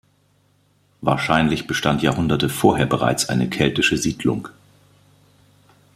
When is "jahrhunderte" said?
2.01-2.49